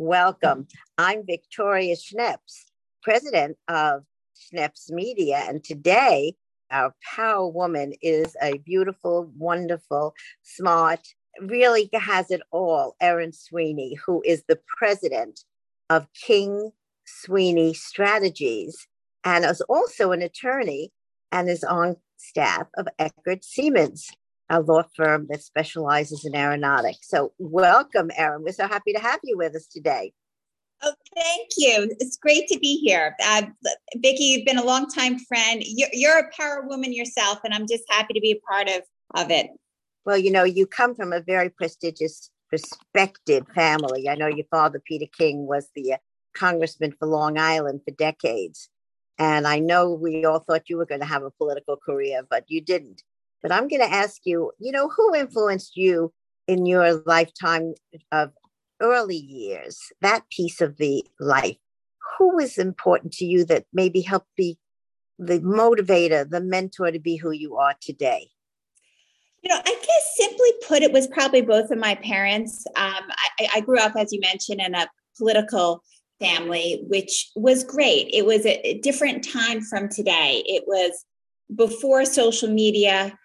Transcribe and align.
Welcome. 0.00 0.68
I'm 0.96 1.26
Victoria 1.26 1.96
Schneps, 1.96 2.70
president 3.02 3.56
of 3.66 4.04
Schneps 4.38 4.92
Media, 4.92 5.42
and 5.48 5.64
today 5.64 6.36
our 6.70 6.94
power 7.16 7.48
woman 7.48 7.94
is 8.00 8.36
a 8.40 8.58
beautiful, 8.58 9.28
wonderful, 9.36 10.14
smart, 10.44 11.00
really 11.40 11.90
has 11.94 12.30
it 12.30 12.42
all, 12.52 12.94
Erin 13.00 13.32
Sweeney, 13.32 13.94
who 13.94 14.22
is 14.24 14.44
the 14.46 14.60
president 14.78 15.40
of 15.90 16.06
King 16.12 16.70
Sweeney 17.04 17.74
Strategies 17.74 18.86
and 19.24 19.44
is 19.44 19.62
also 19.62 20.12
an 20.12 20.22
attorney 20.22 20.92
and 21.32 21.50
is 21.50 21.64
on 21.64 21.96
staff 22.18 22.68
of 22.76 22.86
Eckert 23.00 23.40
Seamans 23.42 24.12
a 24.50 24.60
law 24.60 24.84
firm 24.96 25.26
that 25.30 25.42
specializes 25.42 26.24
in 26.24 26.34
aeronautics. 26.34 27.08
So, 27.08 27.32
welcome, 27.38 28.10
Erin. 28.16 28.42
We're 28.42 28.52
so 28.52 28.66
happy 28.66 28.92
to 28.92 29.00
have 29.00 29.20
you 29.22 29.36
with 29.36 29.54
us 29.54 29.66
today. 29.66 30.12
Oh, 30.82 30.94
thank 31.14 31.48
you. 31.56 31.94
It's 31.98 32.16
great 32.16 32.46
to 32.48 32.58
be 32.58 32.76
here. 32.76 33.16
Uh, 33.24 33.42
Vicki, 33.96 34.24
you've 34.24 34.46
been 34.46 34.58
a 34.58 34.64
longtime 34.64 35.18
friend. 35.18 35.62
You're, 35.64 35.88
you're 35.92 36.18
a 36.18 36.30
power 36.36 36.62
woman 36.66 36.92
yourself, 36.92 37.40
and 37.44 37.52
I'm 37.52 37.66
just 37.66 37.82
happy 37.88 38.14
to 38.14 38.20
be 38.20 38.32
a 38.32 38.52
part 38.52 38.68
of, 38.68 38.82
of 39.14 39.30
it. 39.30 39.50
Well, 40.04 40.18
you 40.18 40.30
know, 40.30 40.44
you 40.44 40.66
come 40.66 40.94
from 40.94 41.12
a 41.12 41.20
very 41.20 41.50
prestigious, 41.50 42.30
respected 42.52 43.46
family. 43.54 44.08
I 44.08 44.14
know 44.14 44.28
your 44.28 44.46
father, 44.50 44.80
Peter 44.84 45.06
King, 45.12 45.46
was 45.46 45.68
the 45.74 45.94
uh, 45.94 45.96
congressman 46.34 46.94
for 46.98 47.06
Long 47.06 47.38
Island 47.38 47.80
for 47.84 47.94
decades. 47.94 48.68
And 49.18 49.48
I 49.48 49.58
know 49.58 49.92
we 49.92 50.24
all 50.24 50.38
thought 50.38 50.68
you 50.68 50.76
were 50.76 50.86
going 50.86 51.00
to 51.00 51.06
have 51.06 51.24
a 51.24 51.30
political 51.32 51.76
career, 51.76 52.22
but 52.28 52.44
you 52.46 52.60
didn't. 52.60 53.02
But 53.42 53.52
I'm 53.52 53.68
going 53.68 53.82
to 53.82 53.92
ask 53.92 54.22
you, 54.24 54.52
you 54.58 54.72
know, 54.72 54.88
who 54.88 55.14
influenced 55.14 55.76
you 55.76 56.12
in 56.46 56.66
your 56.66 57.02
lifetime 57.06 57.74
of 58.10 58.32
early 58.80 59.16
years, 59.16 59.78
that 60.00 60.28
piece 60.30 60.60
of 60.60 60.76
the 60.76 61.04
life? 61.20 61.56
Who 62.18 62.36
was 62.36 62.58
important 62.58 63.12
to 63.14 63.24
you 63.24 63.44
that 63.44 63.66
maybe 63.72 64.00
helped 64.00 64.34
be 64.36 64.58
the 65.18 65.40
motivator, 65.40 66.28
the 66.28 66.40
mentor 66.40 66.90
to 66.90 66.98
be 66.98 67.16
who 67.16 67.30
you 67.30 67.56
are 67.56 67.74
today? 67.80 68.28
You 69.42 69.50
know, 69.50 69.60
I 69.64 69.74
guess 69.74 70.16
simply 70.16 70.48
put, 70.66 70.82
it 70.82 70.92
was 70.92 71.06
probably 71.06 71.42
both 71.42 71.70
of 71.70 71.78
my 71.78 71.94
parents. 71.96 72.66
Um, 72.76 73.04
I, 73.38 73.48
I, 73.54 73.60
grew 73.60 73.78
up, 73.78 73.94
as 73.96 74.12
you 74.12 74.20
mentioned, 74.20 74.60
in 74.60 74.74
a 74.74 74.88
political 75.16 75.84
family, 76.18 76.84
which 76.88 77.30
was 77.36 77.62
great. 77.62 78.08
It 78.12 78.26
was 78.26 78.44
a, 78.44 78.66
a 78.66 78.78
different 78.80 79.26
time 79.28 79.60
from 79.60 79.88
today. 79.88 80.42
It 80.44 80.64
was 80.66 81.04
before 81.54 82.04
social 82.04 82.48
media 82.50 83.16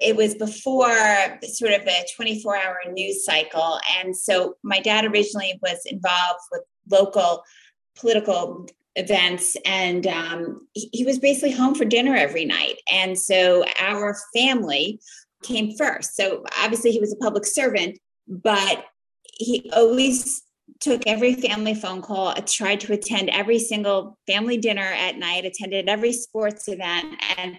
it 0.00 0.14
was 0.14 0.34
before 0.34 0.94
sort 1.42 1.72
of 1.72 1.84
the 1.84 2.08
24 2.14 2.56
hour 2.56 2.78
news 2.92 3.24
cycle. 3.24 3.80
And 3.98 4.16
so 4.16 4.54
my 4.62 4.80
dad 4.80 5.04
originally 5.04 5.58
was 5.62 5.80
involved 5.86 6.40
with 6.52 6.62
local 6.90 7.42
political 7.96 8.66
events 8.96 9.56
and 9.64 10.06
um, 10.06 10.66
he, 10.72 10.90
he 10.92 11.04
was 11.04 11.18
basically 11.18 11.52
home 11.52 11.74
for 11.74 11.84
dinner 11.84 12.14
every 12.16 12.44
night. 12.44 12.76
And 12.92 13.18
so 13.18 13.64
our 13.80 14.16
family 14.34 15.00
came 15.42 15.76
first. 15.76 16.16
So 16.16 16.44
obviously 16.60 16.90
he 16.92 17.00
was 17.00 17.12
a 17.12 17.16
public 17.16 17.44
servant, 17.44 17.98
but 18.26 18.84
he 19.32 19.70
always 19.74 20.42
took 20.80 21.06
every 21.06 21.34
family 21.34 21.74
phone 21.74 22.02
call, 22.02 22.34
tried 22.34 22.80
to 22.80 22.92
attend 22.92 23.30
every 23.30 23.58
single 23.58 24.18
family 24.26 24.58
dinner 24.58 24.92
at 24.92 25.16
night, 25.16 25.44
attended 25.44 25.88
every 25.88 26.12
sports 26.12 26.68
event, 26.68 27.20
and 27.36 27.58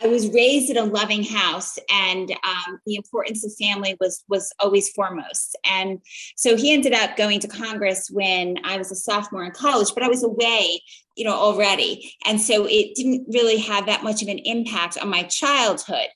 I 0.00 0.06
was 0.06 0.28
raised 0.28 0.70
in 0.70 0.76
a 0.76 0.84
loving 0.84 1.24
house, 1.24 1.76
and 1.90 2.30
um, 2.30 2.78
the 2.86 2.94
importance 2.94 3.44
of 3.44 3.52
family 3.60 3.96
was 4.00 4.22
was 4.28 4.52
always 4.60 4.90
foremost. 4.90 5.56
And 5.64 6.00
so 6.36 6.56
he 6.56 6.72
ended 6.72 6.92
up 6.92 7.16
going 7.16 7.40
to 7.40 7.48
Congress 7.48 8.08
when 8.10 8.58
I 8.64 8.76
was 8.76 8.92
a 8.92 8.96
sophomore 8.96 9.44
in 9.44 9.50
college, 9.50 9.88
but 9.94 10.04
I 10.04 10.08
was 10.08 10.22
away, 10.22 10.80
you 11.16 11.24
know, 11.24 11.34
already, 11.34 12.14
and 12.24 12.40
so 12.40 12.66
it 12.66 12.94
didn't 12.94 13.26
really 13.32 13.58
have 13.58 13.86
that 13.86 14.04
much 14.04 14.22
of 14.22 14.28
an 14.28 14.38
impact 14.38 14.98
on 14.98 15.08
my 15.08 15.24
childhood. 15.24 16.08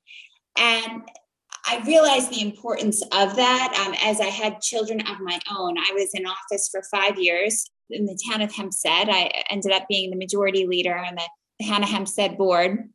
And 0.57 1.03
I 1.67 1.83
realized 1.87 2.31
the 2.31 2.43
importance 2.43 3.03
of 3.03 3.37
that 3.37 3.85
um, 3.87 3.95
as 4.03 4.21
I 4.21 4.27
had 4.27 4.61
children 4.61 5.01
of 5.01 5.21
my 5.21 5.39
own. 5.51 5.77
I 5.79 5.93
was 5.95 6.11
in 6.13 6.27
office 6.27 6.69
for 6.71 6.83
five 6.91 7.19
years 7.19 7.71
in 7.91 8.05
the 8.05 8.19
town 8.29 8.43
of 8.43 8.53
Hempstead. 8.53 9.09
I 9.09 9.31
ended 9.49 9.73
up 9.73 9.87
being 9.89 10.11
the 10.11 10.17
majority 10.17 10.67
leader 10.67 10.97
on 10.97 11.17
the 11.17 11.65
Hannah 11.65 11.87
Hempstead 11.87 12.37
board 12.37 12.89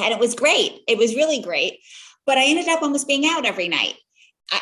and 0.00 0.12
it 0.12 0.20
was 0.20 0.34
great. 0.34 0.80
It 0.88 0.98
was 0.98 1.14
really 1.14 1.40
great. 1.40 1.80
But 2.26 2.38
I 2.38 2.44
ended 2.44 2.68
up 2.68 2.82
almost 2.82 3.06
being 3.06 3.26
out 3.26 3.44
every 3.44 3.68
night. 3.68 3.94
I, 4.50 4.60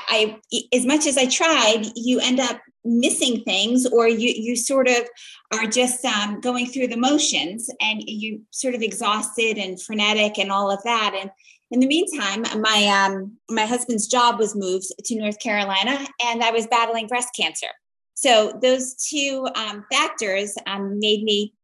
I 0.52 0.76
as 0.76 0.84
much 0.84 1.06
as 1.06 1.16
I 1.16 1.26
tried, 1.26 1.84
you 1.94 2.20
end 2.20 2.40
up 2.40 2.60
missing 2.84 3.42
things, 3.44 3.86
or 3.86 4.08
you 4.08 4.32
you 4.36 4.56
sort 4.56 4.88
of 4.88 5.08
are 5.52 5.66
just 5.66 6.04
um, 6.04 6.40
going 6.40 6.66
through 6.66 6.88
the 6.88 6.96
motions, 6.96 7.68
and 7.80 8.02
you 8.04 8.42
sort 8.50 8.74
of 8.74 8.82
exhausted 8.82 9.58
and 9.58 9.80
frenetic 9.80 10.38
and 10.38 10.50
all 10.50 10.70
of 10.70 10.82
that. 10.84 11.14
And 11.20 11.30
in 11.70 11.80
the 11.80 11.86
meantime, 11.86 12.42
my 12.60 12.86
um, 12.86 13.36
my 13.48 13.66
husband's 13.66 14.06
job 14.06 14.38
was 14.38 14.54
moved 14.54 14.86
to 15.04 15.16
North 15.16 15.38
Carolina, 15.40 16.06
and 16.24 16.42
I 16.42 16.50
was 16.50 16.66
battling 16.66 17.06
breast 17.06 17.30
cancer. 17.36 17.68
So 18.14 18.52
those 18.62 18.94
two 18.94 19.48
um, 19.56 19.84
factors 19.90 20.54
um, 20.66 20.98
made 21.00 21.24
me 21.24 21.54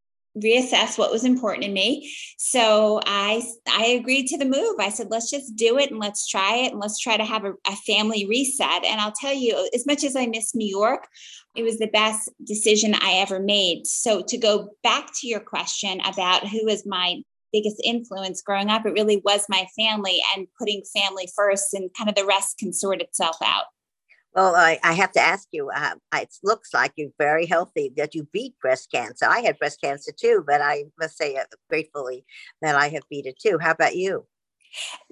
reassess 0.43 0.99
what 0.99 1.11
was 1.11 1.25
important 1.25 1.65
to 1.65 1.71
me. 1.71 2.13
So 2.37 3.01
I 3.07 3.43
I 3.69 3.87
agreed 3.87 4.27
to 4.29 4.39
the 4.39 4.45
move. 4.45 4.77
I 4.79 4.91
said, 4.91 5.09
let's 5.11 5.31
just 5.31 5.57
do 5.57 5.79
it 5.79 5.91
and 5.91 6.01
let's 6.01 6.27
try 6.27 6.57
it 6.57 6.73
and 6.73 6.81
let's 6.81 6.99
try 6.99 7.17
to 7.17 7.25
have 7.25 7.45
a, 7.45 7.53
a, 7.67 7.77
family 7.87 8.27
reset. 8.27 8.85
And 8.85 9.01
I'll 9.01 9.13
tell 9.13 9.33
you, 9.33 9.69
as 9.75 9.87
much 9.87 10.05
as 10.05 10.17
I 10.17 10.27
miss 10.27 10.55
New 10.55 10.67
York, 10.67 11.07
it 11.57 11.63
was 11.63 11.79
the 11.79 11.87
best 11.89 12.29
decision 12.45 12.95
I 12.95 13.15
ever 13.15 13.41
made. 13.41 13.87
So 13.87 14.23
to 14.23 14.37
go 14.37 14.71
back 14.83 15.09
to 15.21 15.27
your 15.27 15.41
question 15.41 16.01
about 16.01 16.47
who 16.47 16.65
was 16.65 16.87
my 16.87 17.23
biggest 17.53 17.81
influence 17.85 18.43
growing 18.43 18.69
up, 18.69 18.85
it 18.85 18.93
really 18.93 19.23
was 19.25 19.45
my 19.49 19.67
family 19.77 20.21
and 20.37 20.47
putting 20.59 20.83
family 20.95 21.29
first 21.35 21.75
and 21.75 21.91
kind 21.97 22.09
of 22.09 22.17
the 22.17 22.27
rest 22.27 22.59
can 22.59 22.73
sort 22.73 23.01
itself 23.01 23.37
out. 23.43 23.65
Well, 24.35 24.55
I, 24.55 24.79
I 24.85 24.93
have 24.93 25.13
to 25.13 25.21
ask 25.21 25.49
you, 25.53 25.71
uh, 25.71 25.95
it 26.15 26.35
looks 26.45 26.75
like 26.75 26.93
you're 26.97 27.11
very 27.19 27.47
healthy, 27.47 27.93
that 27.97 28.15
you 28.15 28.29
beat 28.33 28.59
breast 28.61 28.91
cancer. 28.93 29.27
I 29.27 29.41
had 29.41 29.59
breast 29.59 29.81
cancer 29.81 30.13
too, 30.17 30.45
but 30.47 30.61
I 30.61 30.85
must 30.99 31.17
say 31.17 31.37
uh, 31.37 31.45
gratefully 31.69 32.25
that 32.63 32.77
I 32.77 32.89
have 32.89 33.03
beat 33.11 33.27
it 33.27 33.39
too. 33.41 33.59
How 33.61 33.73
about 33.73 33.97
you? 33.97 34.27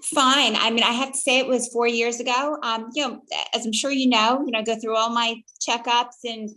Fine. 0.03 0.57
I 0.57 0.71
mean, 0.71 0.85
I 0.85 0.93
have 0.93 1.13
to 1.13 1.19
say 1.19 1.39
it 1.39 1.47
was 1.47 1.69
four 1.69 1.89
years 1.89 2.21
ago. 2.21 2.59
Um, 2.63 2.91
you 2.95 3.07
know, 3.07 3.23
as 3.55 3.65
I'm 3.65 3.73
sure 3.73 3.91
you 3.91 4.09
know, 4.09 4.43
you 4.45 4.53
know, 4.53 4.59
I 4.59 4.63
go 4.63 4.79
through 4.79 4.97
all 4.97 5.11
my 5.11 5.37
checkups 5.67 6.25
and 6.25 6.51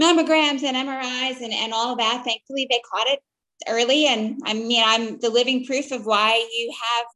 mammograms 0.00 0.62
and 0.62 0.76
MRIs 0.76 1.40
and, 1.40 1.52
and 1.52 1.72
all 1.72 1.92
of 1.92 1.98
that. 1.98 2.24
Thankfully, 2.24 2.66
they 2.68 2.80
caught 2.90 3.06
it 3.06 3.20
early. 3.68 4.06
And 4.06 4.40
I 4.44 4.54
mean, 4.54 4.82
I'm 4.84 5.18
the 5.20 5.30
living 5.30 5.64
proof 5.64 5.92
of 5.92 6.06
why 6.06 6.36
you 6.56 6.72
have 6.82 7.06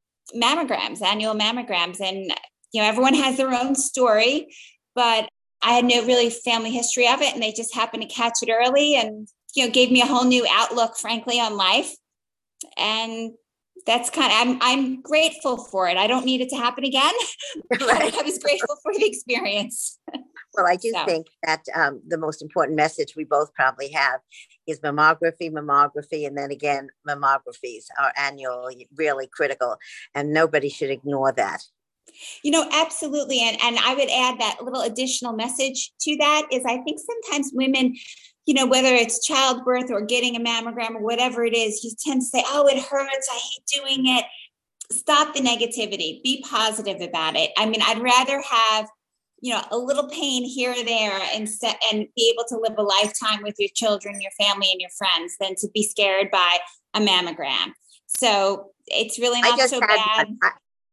mammograms, 0.40 1.02
annual 1.02 1.34
mammograms. 1.34 2.00
And 2.00 2.32
you 2.72 2.80
know, 2.80 2.88
everyone 2.88 3.14
has 3.14 3.36
their 3.36 3.52
own 3.52 3.74
story, 3.74 4.54
but 4.94 5.28
I 5.62 5.72
had 5.72 5.84
no 5.84 6.04
really 6.04 6.30
family 6.30 6.70
history 6.70 7.06
of 7.08 7.20
it. 7.20 7.34
And 7.34 7.42
they 7.42 7.52
just 7.52 7.74
happened 7.74 8.02
to 8.02 8.08
catch 8.08 8.38
it 8.42 8.50
early 8.50 8.96
and, 8.96 9.28
you 9.54 9.64
know, 9.64 9.72
gave 9.72 9.92
me 9.92 10.02
a 10.02 10.06
whole 10.06 10.24
new 10.24 10.46
outlook, 10.50 10.96
frankly, 10.96 11.38
on 11.38 11.56
life. 11.56 11.94
And 12.76 13.32
that's 13.86 14.10
kind 14.10 14.32
of, 14.32 14.38
I'm, 14.38 14.58
I'm 14.62 15.02
grateful 15.02 15.56
for 15.56 15.88
it. 15.88 15.96
I 15.96 16.06
don't 16.06 16.24
need 16.24 16.40
it 16.40 16.48
to 16.50 16.56
happen 16.56 16.84
again. 16.84 17.14
But 17.68 17.82
I 17.82 18.22
was 18.22 18.38
grateful 18.38 18.76
for 18.82 18.92
the 18.94 19.04
experience. 19.04 19.98
Well, 20.54 20.66
I 20.66 20.76
do 20.76 20.90
so. 20.92 21.04
think 21.04 21.28
that 21.44 21.64
um, 21.74 22.02
the 22.06 22.18
most 22.18 22.42
important 22.42 22.76
message 22.76 23.14
we 23.16 23.24
both 23.24 23.54
probably 23.54 23.90
have 23.92 24.20
is 24.66 24.80
mammography, 24.80 25.50
mammography, 25.50 26.26
and 26.26 26.36
then 26.36 26.50
again, 26.50 26.88
mammographies 27.08 27.86
are 27.98 28.12
annually 28.16 28.88
really 28.94 29.26
critical, 29.26 29.76
and 30.14 30.32
nobody 30.32 30.68
should 30.68 30.90
ignore 30.90 31.32
that. 31.32 31.62
You 32.42 32.50
know, 32.50 32.68
absolutely. 32.72 33.40
And, 33.40 33.56
and 33.62 33.78
I 33.78 33.94
would 33.94 34.10
add 34.10 34.40
that 34.40 34.58
little 34.62 34.82
additional 34.82 35.32
message 35.32 35.92
to 36.02 36.16
that 36.18 36.46
is 36.50 36.62
I 36.64 36.78
think 36.78 36.98
sometimes 37.00 37.52
women, 37.54 37.94
you 38.46 38.54
know, 38.54 38.66
whether 38.66 38.92
it's 38.92 39.24
childbirth 39.24 39.90
or 39.90 40.02
getting 40.02 40.36
a 40.36 40.40
mammogram 40.40 40.96
or 40.96 41.02
whatever 41.02 41.44
it 41.44 41.54
is, 41.54 41.84
you 41.84 41.92
tend 42.04 42.22
to 42.22 42.26
say, 42.26 42.42
oh, 42.46 42.66
it 42.66 42.78
hurts. 42.78 43.28
I 43.30 43.34
hate 43.34 43.82
doing 43.82 44.06
it. 44.16 44.24
Stop 44.90 45.34
the 45.34 45.40
negativity. 45.40 46.22
Be 46.22 46.44
positive 46.48 47.00
about 47.00 47.36
it. 47.36 47.50
I 47.56 47.66
mean, 47.66 47.80
I'd 47.82 48.02
rather 48.02 48.42
have, 48.42 48.88
you 49.40 49.54
know, 49.54 49.62
a 49.70 49.78
little 49.78 50.08
pain 50.08 50.44
here 50.44 50.72
or 50.72 50.84
there 50.84 51.18
and, 51.34 51.48
set, 51.48 51.80
and 51.92 52.06
be 52.14 52.32
able 52.34 52.44
to 52.48 52.58
live 52.58 52.78
a 52.78 52.82
lifetime 52.82 53.42
with 53.42 53.54
your 53.58 53.70
children, 53.74 54.20
your 54.20 54.32
family, 54.38 54.68
and 54.70 54.80
your 54.80 54.90
friends 54.90 55.34
than 55.40 55.54
to 55.56 55.68
be 55.72 55.82
scared 55.82 56.30
by 56.30 56.58
a 56.94 57.00
mammogram. 57.00 57.72
So 58.06 58.70
it's 58.86 59.18
really 59.18 59.40
not 59.40 59.58
so 59.60 59.80
bad. 59.80 60.26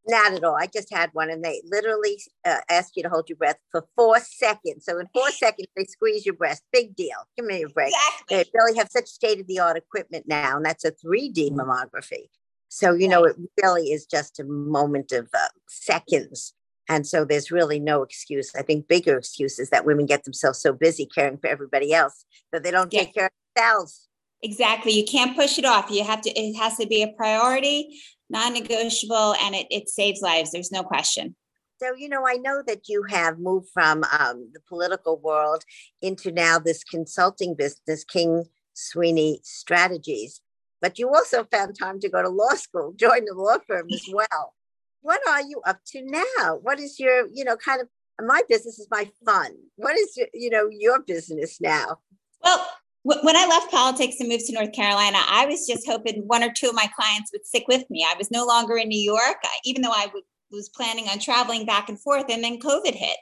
Not 0.08 0.34
at 0.34 0.44
all. 0.44 0.56
I 0.56 0.68
just 0.68 0.92
had 0.94 1.10
one 1.14 1.30
and 1.30 1.44
they 1.44 1.62
literally 1.66 2.20
uh, 2.46 2.58
ask 2.70 2.96
you 2.96 3.04
to 3.04 3.10
hold 3.10 3.30
your 3.30 3.36
breath 3.36 3.58
for 3.72 3.86
four 3.96 4.20
seconds. 4.20 4.86
So 4.86 4.98
in 4.98 5.08
four 5.14 5.30
seconds, 5.32 5.68
they 5.76 5.86
squeeze 5.86 6.26
your 6.26 6.36
breast. 6.36 6.64
Big 6.72 6.96
deal. 6.96 7.18
Give 7.38 7.46
me 7.46 7.64
a 7.64 7.70
break. 7.70 7.94
Exactly. 7.94 8.38
They 8.38 8.50
really 8.54 8.78
have 8.78 8.90
such 8.90 9.08
state 9.08 9.40
of 9.40 9.48
the 9.48 9.60
art 9.60 9.78
equipment 9.78 10.26
now, 10.28 10.56
and 10.56 10.66
that's 10.66 10.86
a 10.86 10.92
3D 10.92 11.52
mammography. 11.52 12.30
So, 12.70 12.94
you 12.94 13.08
know, 13.08 13.26
it 13.26 13.36
really 13.62 13.92
is 13.92 14.06
just 14.06 14.40
a 14.40 14.44
moment 14.44 15.12
of 15.12 15.28
uh, 15.34 15.48
seconds 15.68 16.54
And 16.88 17.06
so 17.06 17.24
there's 17.24 17.52
really 17.52 17.80
no 17.80 18.02
excuse. 18.02 18.54
I 18.56 18.64
think 18.64 18.88
bigger 18.88 19.18
excuse 19.18 19.60
is 19.60 19.70
that 19.70 19.86
women 19.86 20.08
get 20.08 20.24
themselves 20.24 20.60
so 20.60 20.74
busy 20.74 21.06
caring 21.06 21.38
for 21.38 21.48
everybody 21.48 21.94
else 21.94 22.26
that 22.52 22.64
they 22.64 22.72
don't 22.72 22.92
yeah. 22.92 23.02
take 23.02 23.14
care 23.14 23.26
of 23.28 23.32
themselves. 23.56 24.08
Exactly. 24.42 24.94
You 24.94 25.06
can't 25.06 25.36
push 25.36 25.60
it 25.60 25.66
off. 25.66 25.92
You 25.92 26.04
have 26.04 26.22
to, 26.22 26.32
it 26.32 26.54
has 26.56 26.78
to 26.78 26.88
be 26.88 27.04
a 27.04 27.10
priority, 27.10 28.00
non 28.30 28.54
negotiable, 28.54 29.36
and 29.42 29.56
it, 29.56 29.68
it 29.70 29.90
saves 29.90 30.22
lives. 30.22 30.52
There's 30.52 30.72
no 30.72 30.84
question. 30.84 31.36
So, 31.82 31.94
you 31.96 32.10
know, 32.10 32.28
I 32.28 32.36
know 32.36 32.62
that 32.68 32.90
you 32.90 33.04
have 33.10 33.40
moved 33.40 33.70
from 33.74 34.04
um, 34.20 34.50
the 34.54 34.60
political 34.68 35.18
world 35.18 35.64
into 36.02 36.32
now 36.32 36.60
this 36.60 36.84
consulting 36.84 37.56
business, 37.56 38.04
King 38.04 38.44
Sweeney 38.74 39.40
Strategies, 39.44 40.42
but 40.82 41.00
you 41.00 41.10
also 41.10 41.46
found 41.46 41.78
time 41.80 42.00
to 42.02 42.10
go 42.10 42.22
to 42.22 42.30
law 42.30 42.56
school, 42.56 42.94
join 42.98 43.26
the 43.26 43.34
law 43.34 43.58
firm 43.66 43.88
as 43.94 44.06
well. 44.12 44.54
What 45.02 45.22
are 45.28 45.42
you 45.42 45.62
up 45.66 45.80
to 45.88 46.02
now? 46.04 46.60
What 46.62 46.80
is 46.80 47.00
your, 47.00 47.28
you 47.34 47.46
know, 47.46 47.56
kind 47.56 47.82
of 47.82 47.88
my 48.22 48.42
business 48.50 48.80
is 48.80 48.88
my 48.92 49.10
fun. 49.26 49.56
What 49.78 49.98
is, 49.98 50.18
your, 50.18 50.28
you 50.34 50.50
know, 50.50 50.68
your 50.70 51.00
business 51.02 51.62
now? 51.62 52.00
Well, 52.44 52.68
when 53.04 53.36
I 53.38 53.48
left 53.48 53.72
politics 53.72 54.18
and 54.20 54.30
moved 54.30 54.46
to 54.48 54.54
North 54.54 54.74
Carolina, 54.74 55.20
I 55.28 55.46
was 55.46 55.66
just 55.66 55.88
hoping 55.88 56.24
one 56.28 56.44
or 56.44 56.52
two 56.52 56.68
of 56.68 56.76
my 56.76 56.90
clients 56.96 57.32
would 57.32 57.46
stick 57.46 57.66
with 57.68 57.90
me. 57.90 58.06
I 58.08 58.18
was 58.18 58.30
no 58.30 58.46
longer 58.46 58.78
in 58.78 58.90
New 58.90 59.00
York, 59.00 59.38
even 59.64 59.82
though 59.82 59.92
I 59.92 60.08
was 60.52 60.70
planning 60.70 61.08
on 61.08 61.20
traveling 61.20 61.66
back 61.66 61.90
and 61.90 62.00
forth, 62.00 62.26
and 62.30 62.44
then 62.44 62.60
COVID 62.60 62.96
hit. 62.96 63.18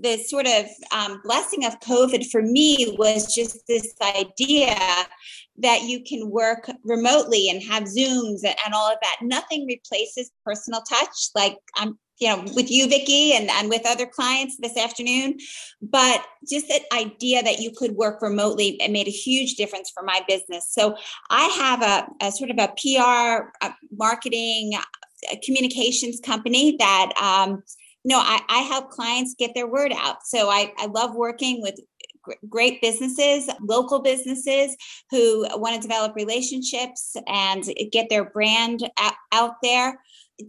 The 0.00 0.16
sort 0.18 0.46
of 0.46 0.66
um, 0.92 1.20
blessing 1.24 1.64
of 1.64 1.78
COVID 1.80 2.30
for 2.30 2.42
me 2.42 2.94
was 2.98 3.34
just 3.34 3.66
this 3.68 3.94
idea 4.02 4.76
that 5.58 5.82
you 5.82 6.02
can 6.02 6.30
work 6.30 6.68
remotely 6.84 7.48
and 7.48 7.62
have 7.62 7.84
Zooms 7.84 8.40
and, 8.44 8.56
and 8.64 8.74
all 8.74 8.90
of 8.90 8.98
that. 9.02 9.16
Nothing 9.22 9.66
replaces 9.66 10.32
personal 10.44 10.82
touch. 10.82 11.30
Like 11.34 11.58
I'm 11.76 11.98
you 12.20 12.28
know 12.28 12.44
with 12.54 12.70
you 12.70 12.88
vicki 12.88 13.34
and, 13.34 13.50
and 13.50 13.68
with 13.68 13.82
other 13.86 14.06
clients 14.06 14.56
this 14.58 14.76
afternoon. 14.76 15.38
But 15.82 16.24
just 16.48 16.68
that 16.68 16.82
idea 16.92 17.42
that 17.42 17.60
you 17.60 17.70
could 17.76 17.92
work 17.92 18.22
remotely 18.22 18.76
it 18.80 18.90
made 18.90 19.08
a 19.08 19.12
huge 19.12 19.54
difference 19.54 19.90
for 19.90 20.02
my 20.02 20.20
business. 20.28 20.68
So 20.70 20.96
i 21.30 21.44
have 21.44 21.82
a, 21.82 22.26
a 22.26 22.32
sort 22.32 22.50
of 22.50 22.58
a 22.58 22.68
pr 22.68 23.50
a 23.62 23.74
marketing 23.96 24.74
communications 25.42 26.20
company 26.20 26.76
that 26.78 27.12
um, 27.20 27.62
you 28.04 28.14
know 28.14 28.18
I, 28.18 28.40
I 28.48 28.58
help 28.58 28.90
clients 28.90 29.34
get 29.38 29.54
their 29.54 29.66
word 29.66 29.92
out. 29.96 30.24
So 30.24 30.50
I, 30.50 30.72
I 30.78 30.86
love 30.86 31.14
working 31.14 31.62
with 31.62 31.78
great 32.48 32.80
businesses, 32.80 33.48
local 33.60 34.00
businesses 34.00 34.76
who 35.10 35.46
want 35.58 35.74
to 35.74 35.86
develop 35.86 36.14
relationships 36.14 37.16
and 37.26 37.64
get 37.92 38.08
their 38.08 38.24
brand 38.24 38.88
out 39.32 39.54
there. 39.62 40.00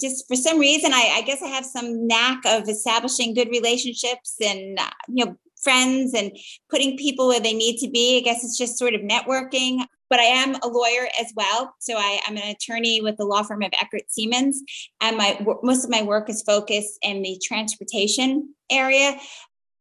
Just 0.01 0.27
for 0.27 0.35
some 0.35 0.59
reason, 0.59 0.93
I, 0.93 1.13
I 1.17 1.21
guess 1.21 1.41
I 1.41 1.47
have 1.47 1.65
some 1.65 2.07
knack 2.07 2.39
of 2.45 2.67
establishing 2.67 3.33
good 3.33 3.49
relationships 3.49 4.35
and 4.43 4.79
uh, 4.79 4.89
you 5.07 5.25
know 5.25 5.37
friends 5.61 6.13
and 6.13 6.35
putting 6.69 6.97
people 6.97 7.27
where 7.27 7.39
they 7.39 7.53
need 7.53 7.77
to 7.79 7.89
be. 7.89 8.17
I 8.17 8.21
guess 8.21 8.43
it's 8.43 8.57
just 8.57 8.77
sort 8.77 8.93
of 8.93 9.01
networking 9.01 9.79
but 10.09 10.19
I 10.19 10.23
am 10.23 10.55
a 10.55 10.67
lawyer 10.67 11.07
as 11.19 11.33
well. 11.35 11.73
So 11.79 11.95
I, 11.97 12.21
am 12.27 12.37
an 12.37 12.49
attorney 12.49 13.01
with 13.01 13.17
the 13.17 13.25
law 13.25 13.43
firm 13.43 13.63
of 13.63 13.71
Eckert 13.79 14.03
Seamans, 14.09 14.55
and 15.01 15.17
my 15.17 15.39
most 15.63 15.83
of 15.83 15.89
my 15.89 16.03
work 16.03 16.29
is 16.29 16.41
focused 16.43 16.99
in 17.01 17.21
the 17.21 17.39
transportation 17.43 18.53
area. 18.69 19.17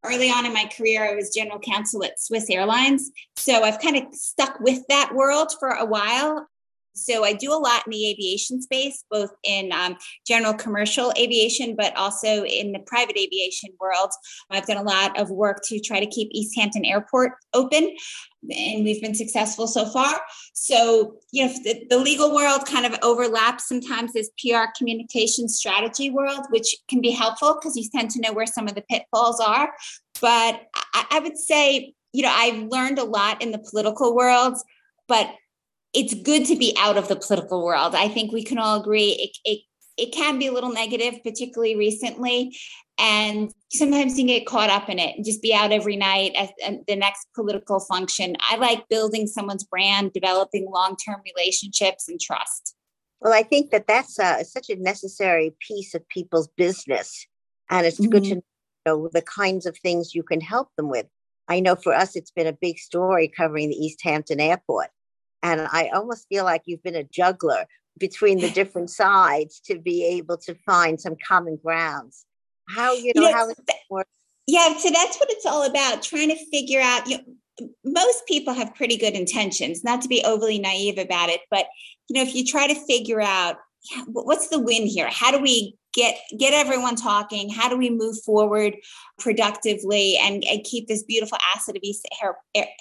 Early 0.05 0.31
on 0.31 0.45
in 0.45 0.53
my 0.53 0.71
career, 0.77 1.11
I 1.11 1.15
was 1.15 1.35
general 1.35 1.59
counsel 1.59 2.05
at 2.05 2.21
Swiss 2.21 2.51
Airlines, 2.51 3.11
so 3.37 3.63
I've 3.63 3.81
kind 3.81 3.97
of 3.97 4.15
stuck 4.15 4.61
with 4.61 4.83
that 4.89 5.15
world 5.15 5.53
for 5.59 5.71
a 5.71 5.85
while. 5.85 6.47
So 6.95 7.25
I 7.25 7.33
do 7.33 7.53
a 7.53 7.59
lot 7.59 7.83
in 7.87 7.91
the 7.91 8.09
aviation 8.11 8.63
space, 8.63 9.05
both 9.11 9.31
in 9.43 9.73
um, 9.73 9.97
general 10.27 10.55
commercial 10.55 11.13
aviation, 11.19 11.75
but 11.77 11.97
also 11.97 12.45
in 12.45 12.73
the 12.73 12.79
private 12.81 13.19
aviation 13.19 13.71
world. 13.81 14.11
I've 14.51 14.67
done 14.67 14.77
a 14.77 14.83
lot 14.83 15.19
of 15.19 15.31
work 15.31 15.61
to 15.65 15.81
try 15.81 16.01
to 16.01 16.07
keep 16.07 16.29
East 16.31 16.57
Hampton 16.57 16.85
Airport 16.85 17.33
open, 17.53 17.95
and 18.51 18.85
we've 18.85 19.03
been 19.03 19.15
successful 19.15 19.67
so 19.67 19.87
far. 19.87 20.21
So, 20.53 21.17
you 21.33 21.47
know, 21.47 21.53
the, 21.65 21.87
the 21.91 21.99
legal 21.99 22.35
world 22.35 22.67
kind 22.67 22.87
of 22.87 22.99
overlaps 23.03 23.69
sometimes 23.69 24.13
this 24.13 24.31
PR 24.39 24.65
communication 24.77 25.49
strategy 25.49 26.11
world, 26.11 26.47
which 26.51 26.77
can 26.89 27.01
be 27.01 27.11
helpful 27.11 27.55
because 27.55 27.77
you 27.77 27.89
tend 27.91 28.11
to 28.13 28.21
know 28.21 28.33
where 28.33 28.47
some 28.47 28.69
of 28.69 28.75
the 28.75 28.83
pitfalls 28.83 29.41
are. 29.41 29.73
But 30.21 30.63
I, 30.95 31.07
I 31.11 31.19
would 31.21 31.39
say, 31.39 31.95
you 32.13 32.23
know, 32.23 32.33
I've 32.33 32.69
learned 32.69 32.99
a 32.99 33.05
lot 33.05 33.43
in 33.43 33.51
the 33.51 33.59
political 33.59 34.15
world, 34.15 34.57
but 35.09 35.29
it's 35.95 36.15
good 36.15 36.45
to 36.47 36.57
be 36.57 36.77
out 36.79 36.97
of 36.97 37.09
the 37.09 37.17
political 37.17 37.65
world. 37.65 37.95
I 37.95 38.09
think 38.09 38.33
we 38.33 38.43
can 38.43 38.59
all 38.59 38.81
agree 38.81 39.11
it, 39.11 39.39
it, 39.45 39.61
it 39.97 40.13
can 40.13 40.39
be 40.39 40.49
a 40.49 40.53
little 40.53 40.73
negative, 40.73 41.23
particularly 41.23 41.77
recently. 41.77 42.57
And 42.99 43.53
sometimes 43.73 44.19
you 44.19 44.27
get 44.27 44.47
caught 44.47 44.71
up 44.71 44.89
in 44.89 44.99
it 44.99 45.17
and 45.17 45.25
just 45.25 45.43
be 45.43 45.55
out 45.55 45.73
every 45.73 45.97
night 45.97 46.33
at, 46.37 46.51
at 46.65 46.87
the 46.87 46.97
next 46.97 47.27
political 47.35 47.81
function. 47.81 48.37
I 48.41 48.57
like 48.57 48.89
building 48.89 49.27
someone's 49.27 49.65
brand, 49.65 50.13
developing 50.13 50.67
long 50.71 50.97
term 50.97 51.21
relationships 51.25 52.09
and 52.09 52.21
trust. 52.21 52.77
Well, 53.21 53.33
I 53.33 53.43
think 53.43 53.71
that 53.71 53.87
that's 53.87 54.19
uh, 54.19 54.45
such 54.45 54.69
a 54.71 54.77
necessary 54.77 55.55
piece 55.67 55.95
of 55.95 56.09
people's 56.09 56.49
business. 56.57 57.27
And 57.71 57.87
it's 57.87 57.99
mm-hmm. 57.99 58.11
good 58.11 58.25
to 58.25 58.43
know 58.87 59.09
the 59.13 59.23
kinds 59.23 59.67
of 59.67 59.77
things 59.79 60.15
you 60.15 60.23
can 60.23 60.41
help 60.41 60.69
them 60.77 60.89
with. 60.89 61.07
I 61.49 61.61
know 61.61 61.77
for 61.77 61.95
us, 61.95 62.17
it's 62.17 62.31
been 62.31 62.47
a 62.47 62.53
big 62.53 62.79
story 62.79 63.29
covering 63.29 63.71
the 63.71 63.77
East 63.77 64.01
Hampton 64.03 64.41
Airport. 64.41 64.89
And 65.45 65.69
I 65.71 65.91
almost 65.95 66.27
feel 66.29 66.45
like 66.45 66.63
you've 66.65 66.83
been 66.83 66.97
a 66.97 67.05
juggler 67.05 67.67
between 67.99 68.41
the 68.41 68.51
different 68.61 68.91
sides 68.91 69.61
to 69.67 69.79
be 69.79 70.05
able 70.05 70.39
to 70.39 70.57
find 70.67 71.01
some 71.01 71.15
common 71.29 71.57
grounds. 71.63 72.25
How, 72.69 72.95
you 72.95 73.13
know, 73.15 73.31
how 73.31 73.51
it 73.51 73.59
works. 73.91 74.09
Yeah, 74.47 74.77
so 74.79 74.91
that's 74.91 75.19
what 75.19 75.31
it's 75.31 75.47
all 75.47 75.65
about 75.65 76.03
trying 76.03 76.31
to 76.31 76.47
figure 76.51 76.81
out. 76.81 77.07
You 77.07 77.19
know, 77.19 77.69
most 77.85 78.27
people 78.27 78.55
have 78.55 78.75
pretty 78.75 78.97
good 78.97 79.15
intentions, 79.15 79.85
not 79.85 80.01
to 80.03 80.09
be 80.09 80.25
overly 80.25 80.59
naive 80.59 80.99
about 80.99 81.29
it, 81.29 81.43
but 81.51 81.67
you 82.09 82.17
know, 82.17 82.23
if 82.23 82.35
you 82.35 82.45
try 82.45 82.67
to 82.67 82.87
figure 82.87 83.21
out 83.21 83.57
yeah, 83.91 84.05
what's 84.07 84.49
the 84.49 84.59
win 84.59 84.87
here? 84.87 85.09
How 85.11 85.31
do 85.31 85.39
we 85.39 85.77
get 85.93 86.17
get 86.37 86.55
everyone 86.55 86.97
talking? 86.97 87.49
How 87.51 87.69
do 87.69 87.77
we 87.77 87.91
move 87.91 88.17
forward 88.25 88.75
productively 89.19 90.17
and, 90.21 90.43
and 90.51 90.65
keep 90.65 90.89
this 90.89 91.03
beautiful 91.03 91.39
asset 91.55 91.77
of 91.77 91.83
east 91.83 92.07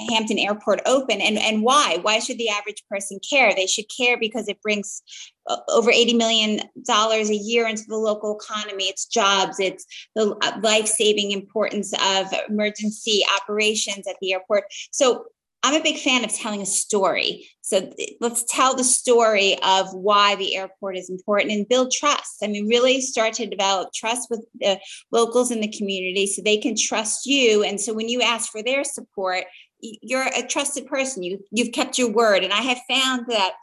hampton 0.10 0.40
airport 0.40 0.82
open? 0.86 1.22
And, 1.22 1.38
and 1.38 1.62
why? 1.62 2.00
Why 2.02 2.20
should 2.20 2.38
the 2.38 2.50
average 2.50 2.84
person 2.90 3.20
care? 3.28 3.54
They 3.54 3.68
should 3.68 3.86
care 3.96 4.18
because 4.18 4.48
it 4.48 4.62
brings 4.62 5.02
uh, 5.48 5.58
over 5.70 5.92
80 5.92 6.14
million 6.14 6.62
dollars 6.86 7.30
a 7.30 7.36
year 7.36 7.68
into 7.68 7.84
the 7.88 7.98
local 7.98 8.38
economy. 8.38 8.86
It's 8.86 9.06
jobs. 9.06 9.60
It's 9.60 9.86
the 10.16 10.36
uh, 10.42 10.60
life-saving 10.62 11.32
importance 11.32 11.94
of 11.94 12.28
emergency 12.50 13.24
operations 13.42 14.08
at 14.08 14.16
the 14.22 14.34
airport. 14.34 14.64
So 14.92 15.26
I'm 15.66 15.80
a 15.80 15.84
big 15.84 15.98
fan 15.98 16.26
of 16.26 16.34
telling 16.34 16.62
a 16.62 16.66
story. 16.66 17.48
So 17.62 17.90
let's 18.20 18.44
tell 18.50 18.76
the 18.76 18.84
story 18.84 19.58
of 19.64 19.94
why 19.94 20.36
the 20.36 20.58
airport 20.58 20.98
is 20.98 21.10
important 21.10 21.54
and 21.54 21.68
build 21.68 21.92
trust. 21.92 22.44
I 22.44 22.48
mean, 22.48 22.68
really 22.68 23.00
start 23.00 23.34
to 23.36 23.46
develop 23.46 23.94
trust 23.94 24.30
with 24.30 24.46
the 24.60 24.78
locals 25.12 25.52
in 25.52 25.62
the 25.62 25.72
community 25.72 26.28
so 26.28 26.42
they 26.42 26.58
can 26.58 26.76
trust 26.76 27.26
you. 27.26 27.64
And 27.64 27.80
so 27.80 27.94
when 27.94 28.10
you 28.10 28.22
ask 28.22 28.52
for 28.52 28.62
their 28.62 28.84
support, 28.84 29.46
you're 29.80 30.28
a 30.28 30.46
trusted 30.46 30.86
person. 30.86 31.24
You 31.24 31.40
you've 31.52 31.72
kept 31.72 31.98
your 31.98 32.12
word. 32.12 32.44
And 32.44 32.52
I 32.52 32.62
have 32.62 32.80
found 32.90 33.28
that 33.30 33.54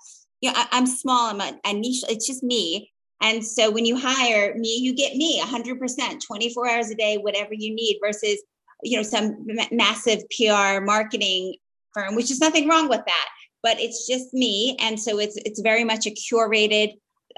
you 0.40 0.50
know 0.50 0.56
I, 0.56 0.78
am 0.78 0.86
small. 0.86 1.30
I'm 1.30 1.40
a, 1.40 1.58
a 1.66 1.74
niche. 1.74 2.04
It's 2.08 2.26
just 2.26 2.42
me. 2.42 2.90
And 3.22 3.44
so 3.44 3.70
when 3.70 3.84
you 3.84 3.98
hire 3.98 4.54
me, 4.56 4.78
you 4.78 4.94
get 4.94 5.14
me 5.14 5.42
100%, 5.42 6.26
24 6.26 6.70
hours 6.70 6.88
a 6.88 6.94
day, 6.94 7.18
whatever 7.18 7.52
you 7.52 7.74
need, 7.74 7.98
versus 8.02 8.42
you 8.82 8.96
know 8.96 9.02
some 9.02 9.46
massive 9.70 10.22
PR 10.30 10.82
marketing 10.82 11.56
firm, 11.94 12.14
which 12.14 12.30
is 12.30 12.40
nothing 12.40 12.68
wrong 12.68 12.88
with 12.88 13.02
that. 13.06 13.28
But 13.62 13.78
it's 13.78 14.06
just 14.06 14.32
me, 14.32 14.76
and 14.80 14.98
so 14.98 15.18
it's 15.18 15.36
it's 15.44 15.60
very 15.60 15.84
much 15.84 16.06
a 16.06 16.10
curated 16.10 16.94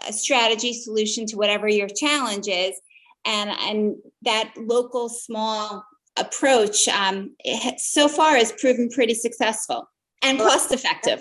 uh, 0.06 0.12
strategy 0.12 0.72
solution 0.72 1.26
to 1.26 1.36
whatever 1.36 1.68
your 1.68 1.88
challenge 1.88 2.46
is, 2.48 2.80
and 3.24 3.50
and 3.50 3.96
that 4.22 4.52
local 4.56 5.08
small 5.08 5.84
approach 6.16 6.86
um, 6.88 7.34
so 7.78 8.06
far 8.06 8.36
has 8.36 8.52
proven 8.52 8.88
pretty 8.88 9.14
successful 9.14 9.88
and 10.22 10.38
cost 10.38 10.72
effective. 10.72 11.20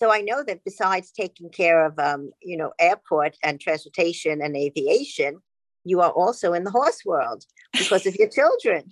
So 0.00 0.12
I 0.12 0.20
know 0.20 0.44
that 0.46 0.64
besides 0.64 1.10
taking 1.10 1.50
care 1.50 1.84
of 1.84 1.98
um, 1.98 2.30
you 2.42 2.56
know 2.56 2.72
airport 2.78 3.36
and 3.42 3.60
transportation 3.60 4.40
and 4.40 4.56
aviation, 4.56 5.40
you 5.84 6.00
are 6.00 6.10
also 6.10 6.54
in 6.54 6.64
the 6.64 6.70
horse 6.70 7.02
world 7.04 7.44
because 7.72 8.06
of 8.06 8.14
your 8.16 8.28
children 8.28 8.90